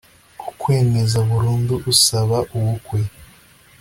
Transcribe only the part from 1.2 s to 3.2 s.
burundu usaba ubukwe